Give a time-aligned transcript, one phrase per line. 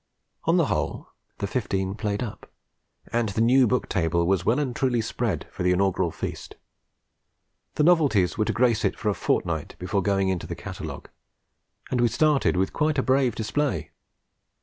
[0.45, 2.51] On the whole the fifteen played up,
[3.13, 6.55] and the New Book Table was well and truly spread for the inaugural feast.
[7.75, 11.09] The novelties were to grace it for a fortnight before going into the catalogue;
[11.91, 13.91] and we started with quite a brave display.